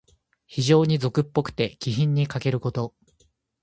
[0.47, 2.95] 非情に俗っぽくて、気品にかけること。